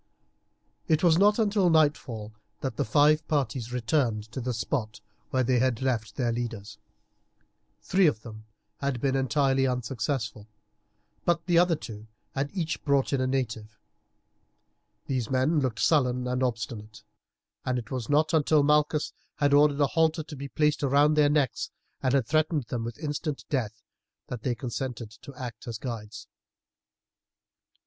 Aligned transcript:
It 0.87 1.03
was 1.03 1.19
not 1.19 1.37
until 1.37 1.69
nightfall 1.69 2.33
that 2.61 2.75
the 2.75 2.83
five 2.83 3.27
parties 3.27 3.71
returned 3.71 4.23
to 4.31 4.41
the 4.41 4.51
spot 4.51 4.99
where 5.29 5.43
they 5.43 5.59
had 5.59 5.79
left 5.79 6.15
their 6.15 6.31
leaders. 6.31 6.79
Three 7.83 8.07
of 8.07 8.23
them 8.23 8.45
had 8.77 8.99
been 8.99 9.15
entirely 9.15 9.67
unsuccessful, 9.67 10.47
but 11.23 11.45
the 11.45 11.59
other 11.59 11.75
two 11.75 12.07
had 12.33 12.49
each 12.57 12.83
brought 12.83 13.13
in 13.13 13.21
a 13.21 13.27
native. 13.27 13.77
These 15.05 15.29
men 15.29 15.59
looked 15.59 15.77
sullen 15.79 16.25
and 16.25 16.41
obstinate, 16.41 17.03
and 17.63 17.77
it 17.77 17.91
was 17.91 18.09
not 18.09 18.33
until 18.33 18.63
Malchus 18.63 19.13
had 19.35 19.53
ordered 19.53 19.79
a 19.81 19.85
halter 19.85 20.23
to 20.23 20.35
be 20.35 20.47
placed 20.47 20.81
round 20.81 21.15
their 21.15 21.29
necks 21.29 21.69
and 22.01 22.25
threatened 22.25 22.63
them 22.69 22.83
with 22.83 22.97
instant 22.97 23.45
death 23.51 23.83
that 24.29 24.41
they 24.41 24.55
consented 24.55 25.11
to 25.11 25.31
act 25.35 25.67
as 25.67 25.77
guides. 25.77 26.27